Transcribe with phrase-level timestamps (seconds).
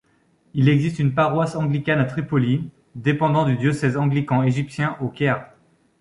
[0.55, 5.51] Il existe une paroisse anglicane à Tripoli, dépendant du diocèse anglican égyptien au Caire.